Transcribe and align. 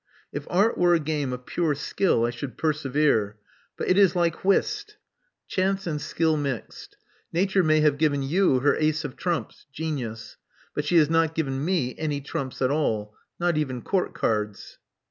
If 0.33 0.47
Art 0.49 0.79
were 0.79 0.95
a 0.95 0.99
game 0.99 1.31
of 1.31 1.45
pure 1.45 1.75
skill, 1.75 2.25
I 2.25 2.31
should 2.31 2.57
persevere; 2.57 3.37
but 3.77 3.87
it 3.87 3.99
is 3.99 4.15
like 4.15 4.43
whist, 4.43 4.95
112 5.55 5.57
Love 5.61 5.63
Among 6.33 6.43
the 6.43 6.49
Artists 6.53 6.87
chance 6.89 6.89
and 6.89 6.89
skill 6.89 6.91
mixed. 6.95 6.97
Nature 7.31 7.63
may 7.63 7.81
have 7.81 7.99
given 7.99 8.23
you 8.23 8.61
her 8.61 8.75
ace 8.77 9.05
of 9.05 9.15
trumps— 9.15 9.67
genius; 9.71 10.37
but 10.73 10.85
she 10.85 10.97
has 10.97 11.11
not 11.11 11.35
given 11.35 11.63
me 11.63 11.93
any 11.99 12.19
trumps 12.19 12.63
at 12.63 12.71
all— 12.71 13.13
not 13.39 13.57
even 13.57 13.83
court 13.83 14.15
cards. 14.15 14.79